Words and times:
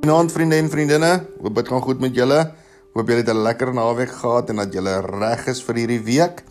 Goeienaand 0.00 0.32
vriende 0.32 0.56
en 0.56 0.68
vriendinne. 0.72 1.08
Hoop 1.44 1.58
dit 1.58 1.66
gaan 1.68 1.82
goed 1.84 1.98
met 2.00 2.14
julle. 2.16 2.38
Hoop 2.96 3.10
julle 3.12 3.20
het 3.20 3.28
'n 3.28 3.42
lekker 3.44 3.74
naweek 3.74 4.10
gehad 4.10 4.48
en 4.48 4.56
dat 4.56 4.72
julle 4.72 5.00
reg 5.00 5.46
is 5.46 5.60
vir 5.62 5.74
hierdie 5.74 6.00
week. 6.00 6.42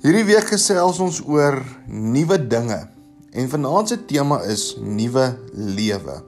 Hierdie 0.00 0.24
week 0.24 0.48
gesels 0.48 0.98
ons 0.98 1.20
oor 1.26 1.60
nuwe 1.86 2.46
dinge. 2.46 2.88
En 3.32 3.48
vanaand 3.48 3.88
se 3.88 4.04
tema 4.04 4.40
is 4.42 4.78
nuwe 4.80 5.36
lewe. 5.52 6.22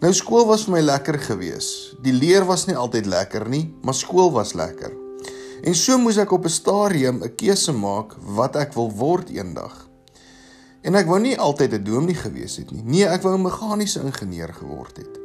Nou 0.00 0.12
skool 0.12 0.46
was 0.46 0.64
vir 0.64 0.72
my 0.72 0.80
lekker 0.80 1.18
geweest. 1.18 1.96
Die 2.02 2.12
leer 2.12 2.44
was 2.44 2.66
nie 2.66 2.76
altyd 2.76 3.06
lekker 3.06 3.48
nie, 3.48 3.74
maar 3.82 3.94
skool 3.94 4.30
was 4.30 4.54
lekker. 4.54 4.92
En 5.64 5.74
so 5.74 5.98
moes 5.98 6.16
ek 6.16 6.30
op 6.30 6.44
'n 6.44 6.48
stadium 6.48 7.22
'n 7.22 7.34
keuse 7.34 7.72
maak 7.72 8.14
wat 8.20 8.56
ek 8.56 8.72
wil 8.74 8.90
word 8.90 9.30
eendag. 9.30 9.91
En 10.82 10.98
ek 10.98 11.06
wou 11.06 11.20
nie 11.22 11.38
altyd 11.38 11.72
'n 11.78 11.84
dominee 11.84 12.14
gewees 12.14 12.56
het 12.56 12.70
nie. 12.70 12.82
Nee, 12.82 13.06
ek 13.06 13.22
wou 13.22 13.34
'n 13.34 13.42
meganiese 13.42 14.00
ingenieur 14.02 14.54
geword 14.54 14.96
het. 14.96 15.20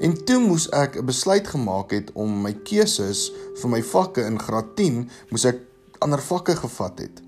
En 0.00 0.24
toe 0.24 0.38
moes 0.38 0.68
ek 0.68 0.96
'n 0.96 1.04
besluit 1.04 1.48
gemaak 1.48 1.90
het 1.90 2.12
om 2.12 2.42
my 2.42 2.52
keuses 2.52 3.32
vir 3.54 3.70
my 3.70 3.82
vakke 3.82 4.24
in 4.24 4.38
graad 4.38 4.76
10 4.76 5.08
moes 5.30 5.44
ek 5.44 5.58
ander 5.98 6.22
vakke 6.22 6.56
gevat 6.56 6.98
het. 6.98 7.22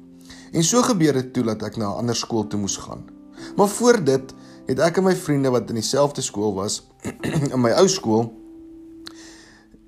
En 0.53 0.65
so 0.65 0.83
gebeur 0.83 1.13
dit 1.13 1.33
toe 1.33 1.45
dat 1.45 1.63
ek 1.63 1.77
na 1.77 1.89
'n 1.89 1.99
ander 1.99 2.17
skool 2.17 2.47
toe 2.47 2.61
moes 2.61 2.77
gaan. 2.77 3.05
Maar 3.57 3.69
voor 3.69 4.05
dit 4.05 4.35
het 4.67 4.79
ek 4.79 4.97
en 4.97 5.05
my 5.05 5.17
vriende 5.17 5.51
wat 5.51 5.69
in 5.69 5.75
dieselfde 5.75 6.21
skool 6.21 6.55
was 6.55 6.83
in 7.55 7.61
my 7.61 7.71
ou 7.71 7.89
skool 7.89 8.33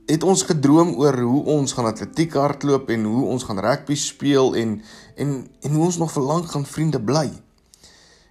het 0.07 0.23
ons 0.23 0.43
gedroom 0.43 0.95
oor 1.01 1.17
hoe 1.21 1.45
ons 1.45 1.73
gaan 1.73 1.87
atletiek 1.89 2.35
hardloop 2.37 2.91
en 2.93 3.05
hoe 3.05 3.25
ons 3.25 3.45
gaan 3.45 3.59
rugby 3.59 3.95
speel 3.95 4.55
en 4.55 4.83
en 5.17 5.49
en 5.61 5.73
hoe 5.73 5.85
ons 5.85 5.97
nog 5.97 6.13
vir 6.13 6.23
lank 6.23 6.51
gaan 6.51 6.67
vriende 6.67 7.01
bly. 7.01 7.31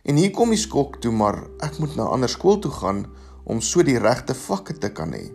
En 0.04 0.18
hier 0.20 0.34
kom 0.36 0.50
die 0.52 0.60
skok 0.60 0.98
toe 1.00 1.14
maar 1.16 1.38
ek 1.64 1.78
moet 1.80 1.94
na 1.96 2.04
'n 2.04 2.14
ander 2.18 2.30
skool 2.30 2.58
toe 2.60 2.72
gaan 2.72 3.06
om 3.48 3.62
so 3.62 3.84
die 3.84 4.00
regte 4.00 4.36
vakke 4.36 4.76
te 4.78 4.90
kan 4.92 5.14
hê. 5.16 5.32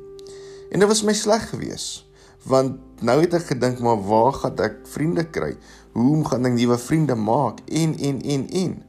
En 0.70 0.80
dit 0.80 0.88
was 0.88 1.02
my 1.02 1.12
sleg 1.12 1.48
geweest 1.48 2.04
want 2.44 2.76
nou 3.02 3.20
het 3.20 3.34
ek 3.34 3.46
gedink 3.52 3.80
maar 3.80 3.98
waar 4.08 4.32
gaan 4.32 4.58
ek 4.58 4.76
vriende 4.88 5.24
kry? 5.24 5.56
Hoe 5.92 6.24
gaan 6.24 6.46
ek 6.46 6.52
nuwe 6.52 6.78
vriende 6.78 7.14
maak 7.14 7.60
en 7.66 7.96
en 7.98 8.20
en 8.22 8.48
en. 8.48 8.82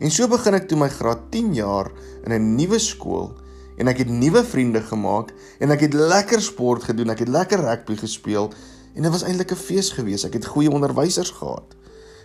En 0.00 0.10
so 0.10 0.28
begin 0.28 0.54
ek 0.54 0.68
toe 0.68 0.78
my 0.78 0.88
graad 0.88 1.30
10 1.30 1.54
jaar 1.54 1.90
in 2.24 2.32
'n 2.32 2.54
nuwe 2.56 2.78
skool 2.78 3.32
en 3.78 3.88
ek 3.88 3.98
het 3.98 4.08
nuwe 4.08 4.44
vriende 4.44 4.80
gemaak 4.80 5.32
en 5.60 5.70
ek 5.70 5.80
het 5.80 5.94
lekker 5.94 6.40
sport 6.40 6.82
gedoen, 6.82 7.10
ek 7.10 7.18
het 7.18 7.28
lekker 7.28 7.60
rugby 7.60 7.96
gespeel 7.96 8.52
en 8.94 9.02
dit 9.02 9.12
was 9.12 9.22
eintlik 9.22 9.52
'n 9.52 9.56
fees 9.56 9.90
geweest. 9.90 10.24
Ek 10.24 10.32
het 10.32 10.44
goeie 10.44 10.70
onderwysers 10.70 11.30
gehad. 11.30 11.74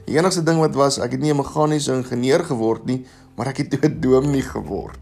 Die 0.08 0.16
enigste 0.16 0.44
ding 0.48 0.62
wat 0.64 0.76
was, 0.80 1.02
ek 1.04 1.18
het 1.18 1.22
nie 1.22 1.34
'n 1.34 1.42
meganiese 1.42 1.92
ingenieur 1.92 2.44
geword 2.44 2.86
nie, 2.86 3.06
maar 3.36 3.48
ek 3.48 3.58
het 3.58 3.84
'n 3.84 4.00
dominee 4.00 4.42
geword. 4.42 5.00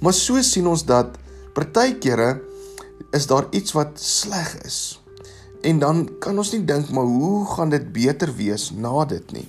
Maar 0.00 0.12
so 0.12 0.42
sien 0.42 0.66
ons 0.66 0.84
dat 0.84 1.18
partykeere 1.54 2.40
is 3.12 3.26
daar 3.26 3.46
iets 3.50 3.72
wat 3.72 3.98
sleg 4.00 4.64
is. 4.64 5.00
En 5.62 5.78
dan 5.78 6.08
kan 6.20 6.38
ons 6.38 6.52
nie 6.52 6.64
dink 6.64 6.90
maar 6.90 7.04
hoe 7.04 7.46
gaan 7.46 7.68
dit 7.68 7.92
beter 7.92 8.34
wees 8.36 8.70
na 8.70 9.04
dit 9.04 9.32
nie. 9.32 9.48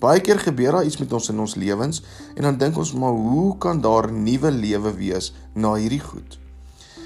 Baie 0.00 0.20
keer 0.20 0.38
gebeur 0.38 0.72
daar 0.72 0.84
iets 0.84 0.98
met 0.98 1.12
ons 1.12 1.28
in 1.28 1.40
ons 1.40 1.54
lewens 1.54 2.02
en 2.34 2.42
dan 2.42 2.58
dink 2.58 2.76
ons 2.76 2.92
maar 2.92 3.12
hoe 3.12 3.58
kan 3.58 3.80
daar 3.80 4.12
nuwe 4.12 4.50
lewe 4.50 4.92
wees 4.94 5.32
na 5.54 5.74
hierdie 5.74 6.02
goed? 6.02 6.38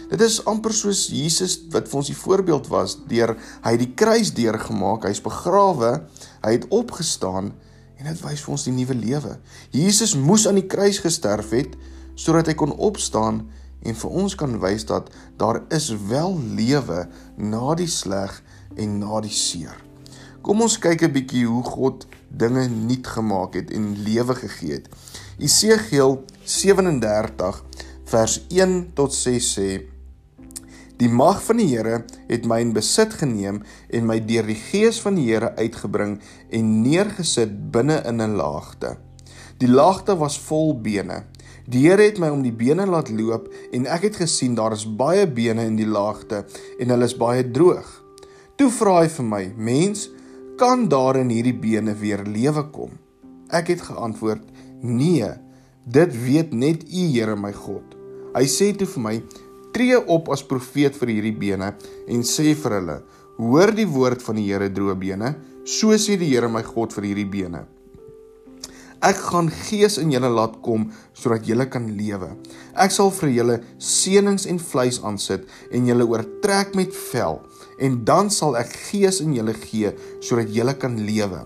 Dit 0.08 0.20
is 0.20 0.40
amper 0.48 0.72
soos 0.72 1.06
Jesus 1.12 1.58
wat 1.70 1.88
vir 1.88 2.00
ons 2.00 2.08
die 2.08 2.16
voorbeeld 2.16 2.68
was 2.72 2.96
deur 3.10 3.36
hy 3.62 3.76
die 3.76 3.92
kruis 3.94 4.32
deurgemaak, 4.34 5.04
hy's 5.04 5.20
begrawe, 5.20 6.00
hy 6.44 6.52
het 6.56 6.68
opgestaan 6.74 7.52
en 7.98 8.06
dit 8.06 8.20
wys 8.22 8.42
vir 8.44 8.54
ons 8.54 8.66
die 8.68 8.74
nuwe 8.74 8.94
lewe. 8.94 9.38
Jesus 9.74 10.14
moes 10.14 10.46
aan 10.46 10.60
die 10.60 10.68
kruis 10.70 11.00
gesterf 11.02 11.50
het 11.56 11.74
sodat 12.18 12.50
hy 12.50 12.54
kon 12.58 12.74
opstaan 12.74 13.44
en 13.86 13.94
vir 13.94 14.14
ons 14.22 14.34
kan 14.38 14.56
wys 14.62 14.86
dat 14.88 15.10
daar 15.38 15.62
is 15.74 15.90
wel 16.10 16.38
lewe 16.58 17.06
na 17.36 17.74
die 17.78 17.90
sleg 17.90 18.40
en 18.76 18.98
na 19.02 19.20
die 19.22 19.34
seer. 19.34 19.76
Kom 20.42 20.62
ons 20.62 20.78
kyk 20.78 21.02
'n 21.02 21.12
bietjie 21.12 21.46
hoe 21.46 21.64
God 21.64 22.06
dinge 22.30 22.68
nuut 22.68 23.06
gemaak 23.06 23.54
het 23.54 23.70
en 23.70 24.02
lewe 24.02 24.34
gegee 24.34 24.72
het. 24.72 24.88
Esegiel 25.38 26.24
37 26.44 27.64
vers 28.04 28.40
1 28.48 28.92
tot 28.94 29.14
6 29.14 29.58
sê 29.58 29.97
Die 30.98 31.08
mag 31.08 31.38
van 31.46 31.60
die 31.60 31.68
Here 31.70 32.00
het 32.26 32.46
my 32.50 32.58
in 32.64 32.72
besit 32.74 33.12
geneem 33.20 33.60
en 33.94 34.06
my 34.08 34.16
deur 34.26 34.48
die 34.50 34.58
gees 34.58 34.98
van 35.04 35.14
die 35.14 35.28
Here 35.28 35.52
uitgebring 35.54 36.16
en 36.50 36.72
neergesit 36.82 37.52
binne 37.74 38.00
in 38.02 38.18
'n 38.20 38.34
laagte. 38.34 38.96
Die 39.58 39.70
laagte 39.70 40.16
was 40.18 40.38
vol 40.38 40.74
bene. 40.74 41.24
Die 41.68 41.86
Here 41.86 42.02
het 42.02 42.18
my 42.18 42.28
om 42.34 42.42
die 42.42 42.52
bene 42.52 42.86
laat 42.86 43.10
loop 43.10 43.46
en 43.72 43.86
ek 43.86 44.02
het 44.02 44.16
gesien 44.16 44.54
daar 44.54 44.72
is 44.72 44.86
baie 44.86 45.26
bene 45.26 45.66
in 45.66 45.76
die 45.76 45.86
laagte 45.86 46.46
en 46.80 46.88
hulle 46.90 47.04
is 47.04 47.16
baie 47.16 47.50
droog. 47.50 47.88
Toe 48.56 48.70
vra 48.70 49.02
hy 49.02 49.08
vir 49.08 49.24
my: 49.24 49.52
"Mens, 49.56 50.10
kan 50.56 50.88
daar 50.88 51.16
in 51.16 51.30
hierdie 51.30 51.58
bene 51.60 51.94
weer 51.94 52.24
lewe 52.24 52.70
kom?" 52.70 52.90
Ek 53.50 53.68
het 53.68 53.80
geantwoord: 53.80 54.42
"Nee, 54.82 55.30
dit 55.84 56.22
weet 56.24 56.52
net 56.52 56.82
U, 56.82 57.06
Here 57.12 57.36
my 57.36 57.52
God." 57.52 57.94
Hy 58.34 58.46
sê 58.46 58.76
toe 58.76 58.86
vir 58.86 59.02
my: 59.02 59.22
tree 59.74 59.98
op 59.98 60.30
as 60.34 60.44
profeet 60.46 60.96
vir 60.98 61.14
hierdie 61.14 61.36
bene 61.38 61.72
en 62.08 62.22
sê 62.26 62.54
vir 62.58 62.78
hulle: 62.80 63.00
Hoor 63.38 63.72
die 63.74 63.86
woord 63.86 64.22
van 64.26 64.38
die 64.40 64.48
Here 64.50 64.70
droë 64.72 64.98
bene, 64.98 65.34
so 65.64 65.94
sê 65.94 66.16
die 66.18 66.30
Here 66.32 66.48
my 66.50 66.64
God 66.66 66.94
vir 66.96 67.10
hierdie 67.10 67.28
bene. 67.30 67.66
Ek 68.98 69.14
gaan 69.28 69.46
gees 69.46 69.94
in 70.02 70.10
julle 70.10 70.26
laat 70.32 70.56
kom 70.64 70.88
sodat 71.14 71.46
julle 71.46 71.68
kan 71.70 71.84
lewe. 71.94 72.32
Ek 72.74 72.90
sal 72.90 73.12
vir 73.14 73.30
julle 73.30 73.58
seënings 73.78 74.48
en 74.50 74.58
vleis 74.58 74.98
aansit 75.06 75.44
en 75.70 75.86
julle 75.86 76.06
oortrek 76.10 76.74
met 76.74 76.90
vel 77.12 77.38
en 77.78 78.00
dan 78.08 78.32
sal 78.34 78.58
ek 78.58 78.72
gees 78.88 79.20
in 79.22 79.36
julle 79.38 79.54
gee 79.54 79.92
sodat 80.18 80.50
julle 80.50 80.74
kan 80.82 80.98
lewe. 81.06 81.44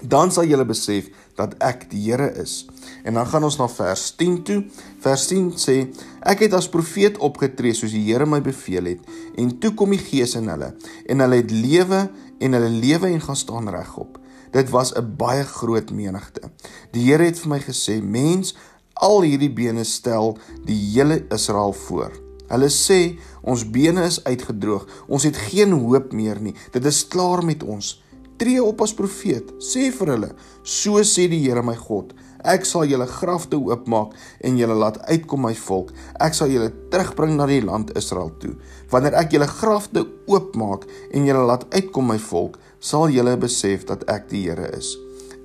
Dan 0.00 0.32
sal 0.32 0.48
julle 0.48 0.64
besef 0.64 1.12
dat 1.36 1.58
ek 1.60 1.90
die 1.92 2.06
Here 2.08 2.30
is. 2.40 2.62
En 3.02 3.14
dan 3.14 3.26
gaan 3.26 3.44
ons 3.44 3.58
na 3.58 3.68
vers 3.68 4.04
10 4.16 4.42
toe. 4.46 4.58
Vers 5.02 5.26
10 5.26 5.50
sê: 5.58 5.76
Ek 6.22 6.44
het 6.46 6.54
as 6.54 6.70
profeet 6.70 7.18
opgetree 7.18 7.74
soos 7.74 7.94
die 7.94 8.04
Here 8.06 8.26
my 8.26 8.40
beveel 8.42 8.92
het, 8.94 9.14
en 9.36 9.54
toe 9.58 9.72
kom 9.78 9.94
die 9.94 10.02
Gees 10.02 10.36
in 10.38 10.50
hulle, 10.52 10.72
en 11.10 11.24
hulle 11.24 11.40
het 11.42 11.50
lewe 11.50 12.04
en 12.42 12.58
hulle 12.58 12.70
lewe 12.70 13.10
en 13.10 13.22
gaan 13.22 13.38
staan 13.38 13.70
regop. 13.70 14.18
Dit 14.52 14.70
was 14.70 14.92
'n 14.94 15.16
baie 15.16 15.44
groot 15.44 15.90
menigte. 15.90 16.50
Die 16.92 17.10
Here 17.10 17.24
het 17.24 17.38
vir 17.38 17.48
my 17.48 17.60
gesê: 17.60 18.02
Mens, 18.02 18.54
al 18.94 19.22
hierdie 19.22 19.52
bene 19.52 19.84
stel 19.84 20.38
die 20.64 20.78
hele 20.94 21.24
Israel 21.30 21.72
voor. 21.72 22.12
Hulle 22.48 22.68
sê 22.68 23.18
ons 23.42 23.64
bene 23.70 24.04
is 24.04 24.24
uitgedroog. 24.24 24.86
Ons 25.08 25.22
het 25.22 25.36
geen 25.36 25.72
hoop 25.72 26.12
meer 26.12 26.40
nie. 26.40 26.54
Dit 26.72 26.84
is 26.84 27.08
klaar 27.08 27.44
met 27.44 27.62
ons 27.62 28.02
tree 28.36 28.62
op 28.62 28.80
as 28.80 28.94
profeet. 28.94 29.48
Sê 29.62 29.90
vir 29.94 30.14
hulle: 30.14 30.30
So 30.62 31.02
sê 31.02 31.28
die 31.28 31.40
Here 31.46 31.62
my 31.62 31.76
God: 31.76 32.12
Ek 32.42 32.66
sal 32.66 32.88
julle 32.90 33.06
grafte 33.06 33.58
oopmaak 33.58 34.16
en 34.42 34.56
julle 34.58 34.74
laat 34.74 34.98
uitkom 35.06 35.44
my 35.46 35.54
volk. 35.54 35.92
Ek 36.18 36.34
sal 36.34 36.50
julle 36.50 36.72
terugbring 36.90 37.36
na 37.38 37.46
die 37.46 37.62
land 37.62 37.92
Israel 37.98 38.32
toe. 38.42 38.56
Wanneer 38.90 39.14
ek 39.20 39.36
julle 39.36 39.46
grafte 39.46 40.02
oopmaak 40.26 40.88
en 41.14 41.28
julle 41.28 41.44
laat 41.46 41.68
uitkom 41.74 42.10
my 42.10 42.18
volk, 42.18 42.58
sal 42.82 43.12
julle 43.14 43.36
besef 43.38 43.86
dat 43.86 44.02
ek 44.10 44.28
die 44.32 44.46
Here 44.48 44.72
is. 44.74 44.96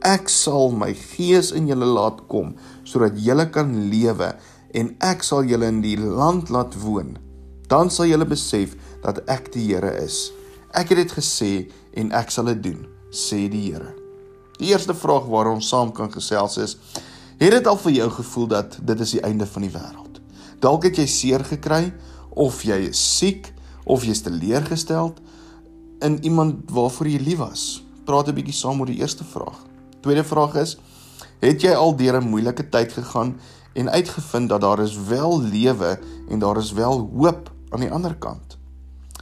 Ek 0.06 0.30
sal 0.30 0.74
my 0.74 0.91
gees 0.94 1.52
in 1.53 1.69
julle 1.69 1.85
laat 1.90 2.24
kom 2.31 2.56
sodat 2.85 3.18
julle 3.22 3.47
kan 3.53 3.72
lewe 3.91 4.34
en 4.78 4.91
ek 5.06 5.25
sal 5.25 5.46
julle 5.50 5.69
in 5.69 5.84
die 5.85 5.97
land 5.97 6.52
laat 6.53 6.78
woon. 6.81 7.16
Dan 7.69 7.91
sal 7.94 8.09
julle 8.09 8.25
besef 8.29 8.78
dat 9.06 9.22
ek 9.29 9.52
die 9.53 9.69
Here 9.69 9.94
is. 10.02 10.28
Ek 10.74 10.94
het 10.94 11.02
dit 11.06 11.16
gesê 11.19 11.53
en 11.97 12.14
ek 12.16 12.34
sal 12.34 12.53
dit 12.53 12.68
doen, 12.69 12.84
sê 13.14 13.46
die 13.52 13.69
Here. 13.72 13.97
Die 14.57 14.72
eerste 14.73 14.95
vraag 14.97 15.25
waar 15.29 15.51
ons 15.51 15.68
saam 15.69 15.91
kan 15.94 16.12
gesels 16.12 16.57
is: 16.57 16.78
Het 17.38 17.51
dit 17.51 17.67
al 17.67 17.78
vir 17.78 17.91
jou 17.91 18.09
gevoel 18.09 18.47
dat 18.47 18.78
dit 18.81 18.99
is 18.99 19.11
die 19.11 19.22
einde 19.22 19.46
van 19.46 19.61
die 19.61 19.72
wêreld? 19.72 20.22
Dalk 20.59 20.87
het 20.90 20.97
jy 20.97 21.05
seer 21.05 21.43
gekry 21.46 21.93
of 22.34 22.64
jy 22.66 22.87
is 22.90 23.02
siek 23.17 23.52
of 23.85 24.05
jy's 24.05 24.23
teleurgesteld 24.26 25.22
in 26.02 26.17
iemand 26.26 26.72
waarvoor 26.73 27.09
jy 27.09 27.22
lief 27.22 27.37
was. 27.37 27.84
Praat 28.05 28.28
'n 28.29 28.35
bietjie 28.35 28.53
saam 28.53 28.79
oor 28.79 28.90
die 28.90 29.02
eerste 29.02 29.23
vraag. 29.23 29.61
Tweede 30.02 30.23
vraag 30.23 30.55
is: 30.55 30.78
Het 31.41 31.61
jy 31.61 31.73
al 31.73 31.96
deur 31.96 32.17
'n 32.22 32.29
moeilike 32.29 32.70
tyd 32.70 32.91
gegaan 32.93 33.40
en 33.73 33.90
uitgevind 33.90 34.49
dat 34.49 34.61
daar 34.61 34.79
is 34.79 34.97
wel 34.97 35.41
lewe 35.41 35.99
en 36.29 36.40
daar 36.40 36.58
is 36.58 36.72
wel 36.72 37.09
hoop 37.14 37.52
aan 37.70 37.79
die 37.79 37.91
ander 37.91 38.16
kant? 38.16 38.58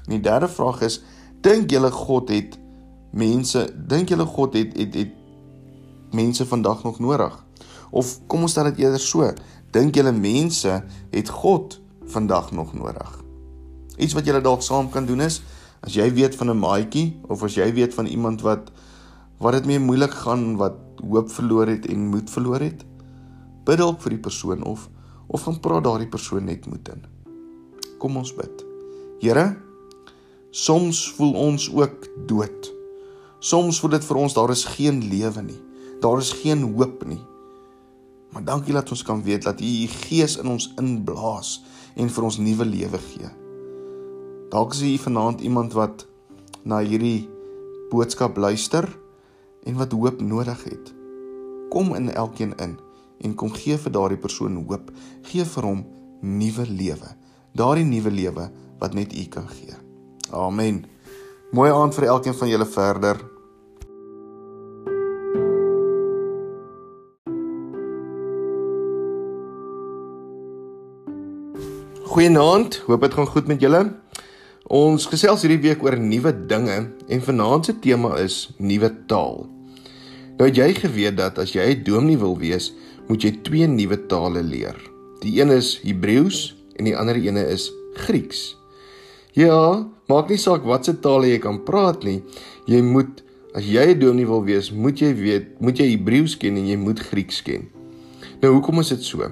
En 0.06 0.12
die 0.12 0.21
derde 0.21 0.48
vraag 0.48 0.81
is: 0.81 1.01
Dink 1.42 1.69
julle 1.69 1.92
God 1.92 2.30
het 2.30 2.57
mense, 3.12 3.74
dink 3.88 4.09
julle 4.09 4.25
God 4.25 4.54
het 4.54 4.77
het 4.77 4.94
het 4.94 5.25
mense 6.12 6.46
vandag 6.46 6.84
nog 6.84 7.00
nodig? 7.00 7.34
Of 7.92 8.19
kom 8.28 8.42
ons 8.42 8.52
stel 8.52 8.69
dit 8.72 8.84
eerder 8.86 9.00
so, 9.00 9.31
dink 9.72 9.96
julle 9.96 10.12
mense 10.12 10.84
het 11.12 11.30
God 11.30 11.80
vandag 12.12 12.52
nog 12.52 12.74
nodig? 12.74 13.24
Iets 13.98 14.13
wat 14.13 14.25
julle 14.28 14.42
dalk 14.44 14.63
saam 14.63 14.90
kan 14.92 15.06
doen 15.06 15.22
is 15.25 15.42
as 15.86 15.96
jy 15.96 16.10
weet 16.13 16.36
van 16.36 16.50
'n 16.50 16.60
maatjie 16.60 17.19
of 17.30 17.44
as 17.44 17.56
jy 17.56 17.74
weet 17.74 17.94
van 17.94 18.06
iemand 18.06 18.42
wat 18.42 18.72
wat 19.40 19.54
dit 19.54 19.66
mee 19.66 19.80
moeilik 19.80 20.13
gaan, 20.13 20.56
wat 20.56 20.75
hoop 21.04 21.31
verloor 21.31 21.68
het 21.68 21.86
en 21.86 22.07
moed 22.07 22.30
verloor 22.30 22.60
het, 22.60 22.86
bid 23.66 23.78
dalk 23.78 24.02
vir 24.02 24.16
die 24.16 24.24
persoon 24.24 24.63
of 24.63 24.90
of 25.28 25.42
gaan 25.42 25.60
praat 25.60 25.84
daardie 25.84 26.07
persoon 26.07 26.46
net 26.46 26.66
moed 26.66 26.90
in? 26.90 27.02
Kom 28.00 28.18
ons 28.18 28.34
bid. 28.36 28.63
Here, 29.22 29.57
soms 30.52 31.12
voel 31.18 31.34
ons 31.34 31.69
ook 31.74 32.07
dood. 32.28 32.72
Soms 33.40 33.80
voel 33.80 33.90
dit 33.90 34.06
vir 34.06 34.18
ons 34.18 34.34
daar 34.34 34.52
is 34.52 34.66
geen 34.66 35.02
lewe 35.10 35.42
nie. 35.42 35.64
Daar 36.01 36.18
is 36.18 36.31
geen 36.31 36.62
hoop 36.74 37.06
nie. 37.06 37.21
Maar 38.31 38.44
dankie 38.44 38.74
dat 38.74 38.89
ons 38.89 39.03
kan 39.03 39.24
weet 39.24 39.44
dat 39.44 39.62
U 39.62 39.65
U 39.65 39.88
Gees 39.88 40.38
in 40.38 40.47
ons 40.47 40.74
inblaas 40.75 41.63
en 41.95 42.09
vir 42.09 42.24
ons 42.24 42.38
nuwe 42.38 42.65
lewe 42.65 43.00
gee. 43.00 43.30
Dalk 44.51 44.74
is 44.74 44.81
U 44.81 44.97
vanaand 44.97 45.42
iemand 45.42 45.74
wat 45.74 46.07
na 46.63 46.81
hierdie 46.83 47.30
boodskap 47.89 48.38
luister 48.38 48.89
en 49.63 49.77
wat 49.80 49.92
hoop 49.92 50.21
nodig 50.21 50.63
het. 50.63 50.92
Kom 51.69 51.95
in 51.95 52.12
elkeen 52.12 52.56
in 52.57 52.75
en 53.24 53.36
kom 53.36 53.53
gee 53.56 53.77
vir 53.77 53.92
daardie 53.92 54.19
persoon 54.19 54.57
hoop. 54.68 54.92
Gee 55.31 55.45
vir 55.45 55.63
hom 55.63 55.86
nuwe 56.21 56.65
lewe. 56.69 57.13
Daardie 57.56 57.88
nuwe 57.88 58.12
lewe 58.12 58.50
wat 58.80 58.94
net 58.94 59.15
U 59.15 59.24
kan 59.31 59.47
gee. 59.47 59.80
Amen. 60.31 60.83
Mooi 61.56 61.71
aand 61.71 61.95
vir 61.95 62.09
elkeen 62.12 62.36
van 62.36 62.51
julle 62.51 62.68
verder. 62.68 63.21
Goeienaand, 72.15 72.77
hoop 72.88 73.01
dit 73.03 73.13
gaan 73.13 73.27
goed 73.27 73.47
met 73.51 73.59
julle. 73.59 73.79
Ons 74.71 75.03
gesels 75.12 75.41
hierdie 75.44 75.59
week 75.65 75.81
oor 75.83 75.97
nuwe 76.00 76.31
dinge 76.47 76.77
en 77.12 77.23
vanaand 77.25 77.67
se 77.67 77.73
tema 77.83 78.13
is 78.23 78.38
nuwe 78.56 78.88
taal. 79.09 79.41
Nou 80.39 80.47
jy 80.47 80.69
geweet 80.77 81.17
dat 81.19 81.41
as 81.44 81.51
jy 81.51 81.65
'n 81.73 81.83
dominee 81.83 82.15
wil 82.15 82.38
wees, 82.39 82.71
moet 83.09 83.19
jy 83.19 83.33
twee 83.44 83.67
nuwe 83.67 83.97
tale 84.07 84.44
leer. 84.44 84.79
Die 85.19 85.41
een 85.41 85.51
is 85.51 85.81
Hebreëus 85.83 86.56
en 86.79 86.85
die 86.85 86.95
ander 86.95 87.19
ene 87.19 87.44
is 87.51 87.67
Grieks. 88.07 88.56
Ja, 89.33 89.83
maak 90.07 90.29
nie 90.29 90.39
saak 90.39 90.63
watse 90.63 90.95
tale 91.00 91.27
jy 91.27 91.39
kan 91.39 91.63
praat 91.63 92.03
nie. 92.03 92.23
Jy 92.65 92.81
moet 92.81 93.23
as 93.53 93.65
jy 93.65 93.91
'n 93.91 94.00
dominee 94.00 94.25
wil 94.25 94.44
wees, 94.45 94.71
moet 94.71 95.00
jy 95.00 95.13
weet, 95.13 95.59
moet 95.59 95.77
jy 95.77 95.97
Hebreëus 95.97 96.38
ken 96.38 96.56
en 96.56 96.68
jy 96.68 96.77
moet 96.77 97.00
Grieks 97.00 97.41
ken. 97.41 97.68
Nou 98.41 98.53
hoekom 98.53 98.79
is 98.79 98.89
dit 98.89 99.03
so? 99.03 99.31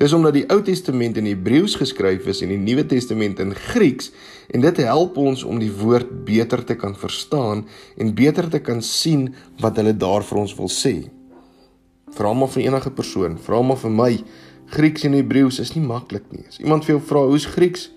Dis 0.00 0.14
omdat 0.16 0.32
die 0.32 0.46
Ou 0.48 0.62
Testament 0.64 1.18
in 1.20 1.26
Hebreëus 1.28 1.74
geskryf 1.76 2.24
is 2.32 2.38
en 2.40 2.48
die 2.54 2.60
Nuwe 2.60 2.86
Testament 2.88 3.40
in 3.42 3.50
Grieks 3.52 4.08
en 4.48 4.62
dit 4.64 4.78
help 4.86 5.18
ons 5.20 5.42
om 5.44 5.58
die 5.60 5.72
woord 5.76 6.22
beter 6.24 6.62
te 6.64 6.76
kan 6.80 6.94
verstaan 6.96 7.66
en 8.00 8.14
beter 8.16 8.48
te 8.48 8.62
kan 8.64 8.80
sien 8.80 9.26
wat 9.60 9.76
hulle 9.76 9.92
daar 9.92 10.24
vir 10.24 10.40
ons 10.40 10.54
wil 10.56 10.70
sê. 10.72 10.94
Vra 12.16 12.32
maar 12.32 12.48
vir 12.54 12.64
enige 12.64 12.92
persoon, 12.96 13.36
vra 13.44 13.60
maar 13.60 13.78
vir 13.82 13.92
my, 13.92 14.14
Grieks 14.70 15.04
en 15.04 15.18
Hebreëus 15.18 15.60
is 15.60 15.74
nie 15.74 15.84
maklik 15.84 16.24
nie. 16.32 16.46
As 16.48 16.60
iemand 16.62 16.86
vir 16.86 16.94
jou 16.94 17.02
vra 17.10 17.26
hoe's 17.28 17.48
Grieks, 17.52 17.90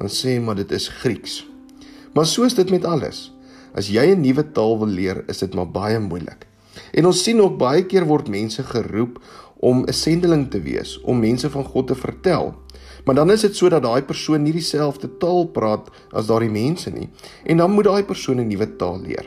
dan 0.00 0.10
sê 0.10 0.40
maar 0.42 0.58
dit 0.58 0.74
is 0.74 0.88
Grieks. 1.04 1.44
Maar 2.16 2.26
so 2.26 2.48
is 2.48 2.58
dit 2.58 2.72
met 2.74 2.88
alles. 2.88 3.28
As 3.78 3.92
jy 3.92 4.10
'n 4.10 4.26
nuwe 4.26 4.42
taal 4.52 4.78
wil 4.78 4.90
leer, 4.90 5.22
is 5.28 5.38
dit 5.38 5.54
maar 5.54 5.70
baie 5.70 6.00
moeilik. 6.00 6.48
En 6.92 7.06
ons 7.06 7.22
sien 7.22 7.40
ook 7.40 7.58
baie 7.58 7.84
keer 7.86 8.06
word 8.06 8.28
mense 8.28 8.62
geroep 8.62 9.20
om 9.64 9.84
'n 9.86 9.92
sendeling 9.92 10.50
te 10.50 10.60
wees, 10.60 11.00
om 11.00 11.18
mense 11.18 11.50
van 11.50 11.64
God 11.64 11.86
te 11.86 11.94
vertel. 11.94 12.54
Maar 13.04 13.14
dan 13.14 13.30
is 13.30 13.40
dit 13.40 13.56
so 13.56 13.68
dat 13.68 13.82
daai 13.82 14.02
persoon 14.02 14.42
nie 14.42 14.52
dieselfde 14.52 15.16
taal 15.18 15.46
praat 15.46 15.90
as 16.10 16.26
daardie 16.26 16.50
mense 16.50 16.90
nie 16.90 17.08
en 17.44 17.56
dan 17.56 17.70
moet 17.70 17.84
daai 17.84 18.04
persoon 18.04 18.40
'n 18.40 18.46
nuwe 18.46 18.76
taal 18.76 19.00
leer. 19.00 19.26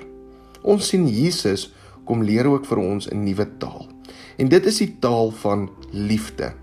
Ons 0.62 0.88
sien 0.88 1.07
Jesus 1.07 1.74
kom 2.06 2.24
leer 2.24 2.45
ook 2.45 2.66
vir 2.66 2.78
ons 2.78 3.10
'n 3.10 3.24
nuwe 3.24 3.48
taal. 3.57 3.88
En 4.38 4.48
dit 4.48 4.66
is 4.66 4.78
die 4.78 4.95
taal 5.00 5.31
van 5.31 5.69
liefde. 5.92 6.54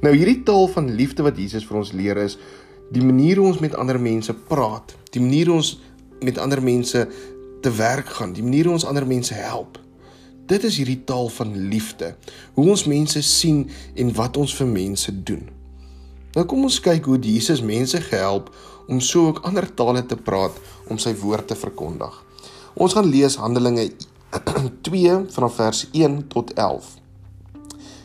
Nou 0.00 0.16
hierdie 0.16 0.42
taal 0.42 0.68
van 0.68 0.94
liefde 0.94 1.22
wat 1.22 1.36
Jesus 1.36 1.66
vir 1.66 1.76
ons 1.76 1.92
leer 1.92 2.16
is 2.16 2.38
die 2.90 3.04
manier 3.04 3.36
hoe 3.36 3.46
ons 3.46 3.58
met 3.58 3.74
ander 3.74 4.00
mense 4.00 4.34
praat, 4.34 4.96
die 5.10 5.20
manier 5.20 5.46
hoe 5.46 5.54
ons 5.54 5.80
met 6.20 6.38
ander 6.38 6.62
mense 6.62 7.08
te 7.60 7.70
werk 7.70 8.06
gaan, 8.06 8.32
die 8.32 8.42
manier 8.42 8.64
hoe 8.64 8.72
ons 8.72 8.84
ander 8.84 9.06
mense 9.06 9.34
help. 9.34 9.81
Dit 10.50 10.64
is 10.66 10.76
hierdie 10.80 11.04
taal 11.06 11.28
van 11.28 11.52
liefde. 11.70 12.14
Hoe 12.54 12.68
ons 12.72 12.84
mense 12.90 13.22
sien 13.22 13.64
en 13.94 14.14
wat 14.16 14.36
ons 14.36 14.54
vir 14.58 14.66
mense 14.66 15.12
doen. 15.22 15.44
Nou 16.34 16.44
kom 16.48 16.64
ons 16.66 16.80
kyk 16.82 17.06
hoe 17.06 17.18
Jesus 17.20 17.62
mense 17.62 18.00
gehelp 18.08 18.48
om 18.88 19.00
so 19.00 19.28
ook 19.30 19.42
ander 19.46 19.68
tale 19.74 20.02
te 20.06 20.16
praat 20.16 20.56
om 20.90 20.98
sy 20.98 21.12
woord 21.20 21.46
te 21.52 21.58
verkondig. 21.58 22.14
Ons 22.74 22.96
gaan 22.96 23.10
lees 23.12 23.38
Handelinge 23.38 23.90
2 24.88 25.18
vanaf 25.36 25.58
vers 25.60 25.84
1 25.92 26.18
tot 26.32 26.54
11. 26.56 26.88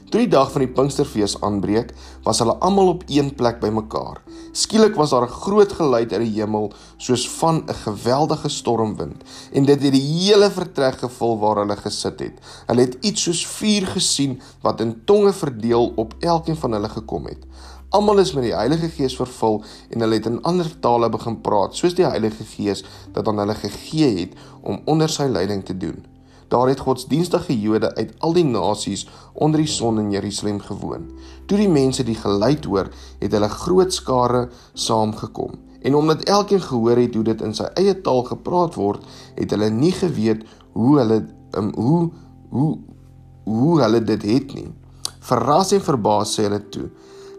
Toe 0.08 0.22
die 0.24 0.32
dag 0.32 0.52
van 0.54 0.64
die 0.64 0.72
Pinksterfees 0.72 1.36
aanbreek, 1.44 1.90
was 2.24 2.40
hulle 2.44 2.56
almal 2.64 2.94
op 2.94 3.08
een 3.12 3.34
plek 3.36 3.58
bymekaar. 3.64 4.22
Skielik 4.58 4.96
was 4.98 5.10
daar 5.14 5.28
'n 5.28 5.38
groot 5.44 5.72
geluid 5.74 6.14
uit 6.14 6.22
die 6.22 6.42
hemel, 6.42 6.72
soos 6.98 7.30
van 7.30 7.64
'n 7.68 7.74
geweldige 7.74 8.50
stormwind, 8.50 9.22
en 9.52 9.66
dit 9.66 9.84
het 9.84 9.92
die 9.92 10.02
hele 10.02 10.50
vertrek 10.52 10.98
gevul 10.98 11.40
waar 11.40 11.56
hulle 11.56 11.76
gesit 11.76 12.20
het. 12.20 12.40
Hulle 12.66 12.82
het 12.82 12.98
iets 13.02 13.24
soos 13.24 13.46
vuur 13.48 13.88
gesien 13.88 14.42
wat 14.62 14.82
in 14.82 15.02
tonge 15.06 15.34
verdeel 15.34 15.92
op 15.96 16.16
elkeen 16.20 16.58
van 16.58 16.72
hulle 16.72 16.90
gekom 16.90 17.26
het. 17.26 17.46
Almal 17.90 18.18
is 18.18 18.34
met 18.34 18.44
die 18.44 18.56
Heilige 18.56 18.90
Gees 18.90 19.16
vervul 19.16 19.64
en 19.90 20.00
hulle 20.00 20.14
het 20.14 20.26
in 20.26 20.42
ander 20.42 20.80
tale 20.80 21.10
begin 21.10 21.42
praat, 21.42 21.76
soos 21.76 21.94
die 21.94 22.06
Heilige 22.06 22.44
Gees 22.44 22.84
dit 23.14 23.28
aan 23.28 23.38
hulle 23.38 23.56
gegee 23.56 24.20
het 24.20 24.34
om 24.62 24.82
onder 24.86 25.10
sy 25.10 25.24
leiding 25.24 25.66
te 25.66 25.78
doen. 25.78 26.06
Daar 26.48 26.68
het 26.68 26.80
godsdienstige 26.80 27.60
Jode 27.60 27.96
uit 27.96 28.14
al 28.18 28.34
die 28.34 28.46
nasies 28.46 29.08
onder 29.34 29.60
die 29.60 29.70
son 29.70 30.00
in 30.00 30.12
Jerusalem 30.12 30.60
gewoon. 30.60 31.10
Toe 31.46 31.58
die 31.58 31.70
mense 31.70 32.04
die 32.04 32.16
geluid 32.16 32.66
hoor, 32.66 32.88
het 33.20 33.32
hulle 33.32 33.50
groot 33.50 33.94
skare 33.94 34.48
saamgekom. 34.74 35.58
En 35.82 35.96
omdat 35.96 36.24
elkeen 36.24 36.62
gehoor 36.62 36.98
het 36.98 37.16
hoe 37.16 37.24
dit 37.24 37.42
in 37.42 37.54
sy 37.56 37.68
eie 37.80 37.96
taal 38.02 38.24
gepraat 38.28 38.76
word, 38.80 39.04
het 39.36 39.52
hulle 39.52 39.70
nie 39.70 39.92
geweet 39.92 40.46
hoe 40.72 40.98
hulle 41.00 41.26
um, 41.58 41.74
hoe 41.76 42.10
hoe 42.50 42.78
hoe 43.44 43.82
hulle 43.82 44.02
dit 44.04 44.24
het 44.24 44.54
nie. 44.56 44.72
Verras 45.20 45.72
en 45.76 45.84
verbaas 45.84 46.34
sê 46.36 46.48
hulle 46.48 46.62
toe: 46.72 46.88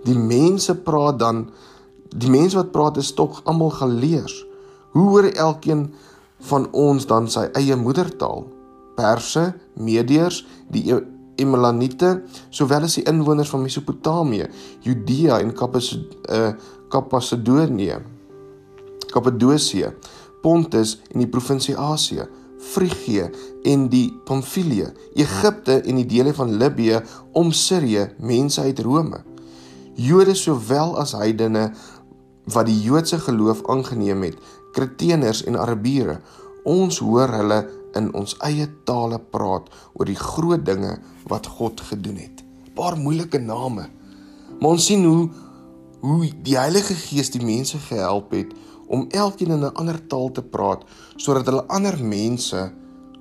"Die 0.05 0.19
mense 0.19 0.75
praat 0.75 1.19
dan 1.19 1.49
die 2.09 2.31
mense 2.31 2.57
wat 2.57 2.73
praat 2.73 2.97
is 2.97 3.13
tog 3.13 3.41
almal 3.45 3.71
geleers. 3.71 4.45
Hoe 4.93 5.09
hoor 5.09 5.25
elkeen 5.25 5.89
van 6.41 6.69
ons 6.73 7.07
dan 7.07 7.29
sy 7.29 7.49
eie 7.53 7.77
moedertaal?" 7.77 8.58
Perse, 8.99 9.53
Medeërs, 9.79 10.43
die 10.73 10.85
e-, 10.93 11.05
Emelanite, 11.39 12.17
sowel 12.51 12.89
as 12.89 12.99
die 12.99 13.07
inwoners 13.07 13.51
van 13.53 13.63
Mesopotamië, 13.63 14.49
Judea 14.83 15.39
en 15.39 15.53
Kappasedonië, 16.91 17.95
uh, 17.95 18.03
Kappadosie, 19.09 19.87
Pontus 20.43 20.99
en 21.13 21.23
die 21.23 21.31
provinsie 21.31 21.77
Asië, 21.79 22.27
Frigië 22.59 23.29
en 23.71 23.87
die 23.91 24.09
Pamfilië, 24.27 24.91
Egipte 25.15 25.79
en 25.79 26.01
die 26.01 26.07
dele 26.11 26.35
van 26.35 26.57
Libië 26.59 26.99
om 27.39 27.53
Sirië, 27.55 28.09
mense 28.19 28.63
uit 28.67 28.83
Rome. 28.83 29.23
Jode 29.99 30.35
sowel 30.39 30.97
as 30.99 31.15
heidene 31.19 31.69
wat 32.51 32.67
die 32.67 32.79
Joodse 32.83 33.19
geloof 33.23 33.63
aangeneem 33.71 34.23
het, 34.27 34.39
Kreteners 34.75 35.45
en 35.47 35.59
Arabiere, 35.59 36.19
ons 36.69 36.99
hoor 37.03 37.31
hulle 37.39 37.63
in 37.99 38.09
ons 38.17 38.37
eie 38.47 38.67
tale 38.89 39.19
praat 39.19 39.69
oor 39.95 40.09
die 40.09 40.19
groot 40.19 40.65
dinge 40.67 40.97
wat 41.31 41.47
God 41.59 41.83
gedoen 41.91 42.21
het. 42.23 42.43
Paar 42.79 42.97
moeilike 42.99 43.41
name. 43.43 43.89
Maar 44.59 44.71
ons 44.77 44.89
sien 44.91 45.05
hoe 45.05 45.29
hoe 45.99 46.29
die 46.47 46.55
Heilige 46.55 46.95
Gees 46.95 47.33
die 47.35 47.43
mense 47.43 47.79
gehelp 47.89 48.31
het 48.31 48.53
om 48.87 49.09
elkeen 49.11 49.51
in 49.51 49.65
'n 49.67 49.75
ander 49.75 49.99
taal 50.07 50.31
te 50.31 50.43
praat 50.43 50.85
sodat 51.17 51.47
hulle 51.47 51.67
ander 51.67 51.99
mense 52.05 52.73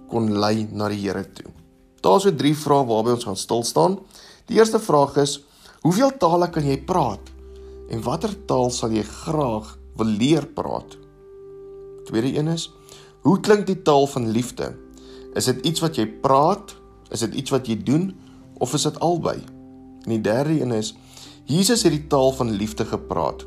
kon 0.10 0.32
lei 0.40 0.68
na 0.72 0.90
die 0.90 1.02
Here 1.02 1.26
toe. 1.34 1.52
Daar's 2.02 2.24
so 2.24 2.32
drie 2.32 2.56
vrae 2.56 2.86
waarby 2.86 3.12
ons 3.12 3.24
gaan 3.24 3.36
stil 3.40 3.64
staan. 3.64 4.00
Die 4.46 4.58
eerste 4.58 4.80
vraag 4.80 5.18
is: 5.18 5.44
Hoeveel 5.82 6.18
tale 6.18 6.50
kan 6.50 6.64
jy 6.64 6.78
praat? 6.78 7.20
En 7.90 8.04
watter 8.04 8.34
taal 8.46 8.70
sal 8.70 8.92
jy 8.92 9.04
graag 9.04 9.78
wil 9.96 10.06
leer 10.06 10.46
praat? 10.46 10.98
Tweede 12.06 12.38
een 12.38 12.48
is: 12.48 12.70
Hoe 13.28 13.40
klink 13.44 13.66
die 13.68 13.82
taal 13.84 14.06
van 14.08 14.30
liefde? 14.32 14.70
Is 15.36 15.50
dit 15.50 15.66
iets 15.68 15.82
wat 15.84 15.98
jy 16.00 16.06
praat? 16.24 16.72
Is 17.12 17.26
dit 17.26 17.34
iets 17.42 17.52
wat 17.52 17.68
jy 17.68 17.76
doen 17.84 18.06
of 18.64 18.72
is 18.78 18.86
dit 18.88 19.00
albei? 19.04 19.42
En 20.06 20.14
die 20.14 20.22
derde 20.24 20.56
een 20.56 20.72
is 20.72 20.94
Jesus 21.48 21.84
het 21.84 21.92
die 21.92 22.06
taal 22.08 22.32
van 22.38 22.54
liefde 22.56 22.86
gepraat. 22.88 23.44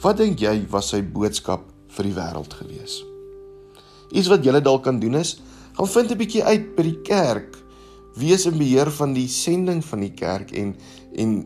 Wat 0.00 0.16
dink 0.20 0.40
jy 0.40 0.54
was 0.72 0.88
sy 0.94 1.02
boodskap 1.04 1.66
vir 1.96 2.08
die 2.08 2.14
wêreld 2.16 2.56
gewees? 2.56 3.02
Iets 4.16 4.32
wat 4.32 4.48
jy 4.48 4.62
dalk 4.64 4.86
kan 4.88 5.00
doen 5.00 5.20
is, 5.20 5.36
gaan 5.76 5.92
vind 5.92 6.10
'n 6.12 6.20
bietjie 6.24 6.44
uit 6.44 6.74
by 6.76 6.82
die 6.88 7.00
kerk. 7.04 7.60
Wees 8.16 8.46
in 8.46 8.56
beheer 8.56 8.90
van 8.90 9.12
die 9.12 9.28
sending 9.28 9.84
van 9.84 10.00
die 10.00 10.14
kerk 10.14 10.56
en 10.56 10.76
en 11.12 11.44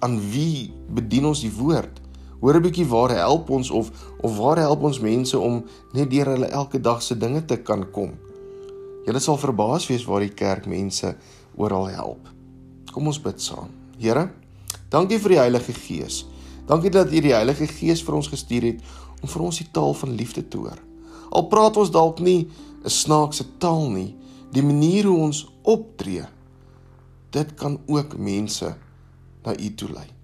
aan 0.00 0.20
wie 0.32 0.72
bedien 0.88 1.26
ons 1.26 1.40
die 1.44 1.52
woord? 1.52 2.00
Hoor 2.40 2.54
'n 2.56 2.62
bietjie 2.62 2.86
waar 2.86 3.10
help 3.10 3.50
ons 3.50 3.70
of 3.70 3.90
of 4.20 4.38
waar 4.38 4.58
help 4.58 4.82
ons 4.82 5.00
mense 5.00 5.38
om 5.38 5.64
net 5.92 6.10
deur 6.10 6.26
hulle 6.26 6.46
elke 6.46 6.80
dag 6.80 7.02
se 7.02 7.18
dinge 7.18 7.44
te 7.44 7.56
kan 7.56 7.90
kom. 7.90 8.12
Julle 9.04 9.18
sal 9.18 9.36
verbaas 9.36 9.86
wees 9.86 10.04
waar 10.04 10.20
die 10.20 10.34
kerk 10.34 10.66
mense 10.66 11.16
oral 11.56 11.86
help. 11.86 12.28
Kom 12.92 13.06
ons 13.06 13.20
bid 13.20 13.40
saam. 13.40 13.68
Here, 13.98 14.30
Dankie 14.90 15.18
vir 15.18 15.34
die 15.34 15.40
Heilige 15.40 15.74
Gees. 15.74 16.20
Dankie 16.66 16.92
dat 16.94 17.10
U 17.10 17.20
die 17.20 17.34
Heilige 17.34 17.66
Gees 17.66 18.04
vir 18.06 18.14
ons 18.20 18.30
gestuur 18.30 18.68
het 18.68 18.84
om 19.22 19.30
vir 19.30 19.42
ons 19.48 19.58
die 19.58 19.66
taal 19.74 19.94
van 19.98 20.14
liefde 20.14 20.44
te 20.46 20.60
hoor. 20.60 20.78
Al 21.34 21.48
praat 21.50 21.76
ons 21.76 21.90
dalk 21.90 22.20
nie 22.20 22.46
'n 22.84 22.90
snaakse 22.90 23.44
taal 23.58 23.90
nie, 23.90 24.14
die 24.52 24.62
manier 24.62 25.04
hoe 25.04 25.18
ons 25.18 25.46
optree, 25.62 26.24
dit 27.30 27.54
kan 27.54 27.80
ook 27.86 28.16
mense 28.18 28.76
na 29.44 29.52
U 29.58 29.74
toe 29.74 29.88
lei. 29.90 30.15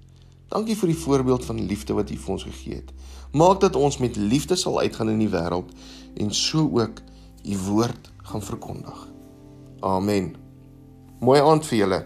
Dankie 0.53 0.77
vir 0.77 0.91
die 0.93 0.99
voorbeeld 1.01 1.45
van 1.49 1.61
liefde 1.65 1.95
wat 1.97 2.11
U 2.13 2.17
vir 2.21 2.33
ons 2.35 2.43
gegee 2.45 2.83
het. 2.83 2.91
Maak 3.33 3.63
dat 3.65 3.77
ons 3.77 3.97
met 3.99 4.17
liefde 4.21 4.57
sal 4.61 4.83
uitgaan 4.85 5.09
in 5.09 5.23
die 5.25 5.31
wêreld 5.33 5.71
en 6.21 6.35
so 6.37 6.67
ook 6.69 7.01
U 7.49 7.59
woord 7.71 8.11
gaan 8.29 8.43
verkondig. 8.45 9.07
Amen. 9.81 10.35
Mooi 11.21 11.41
aand 11.41 11.67
vir 11.67 11.79
julle. 11.79 12.01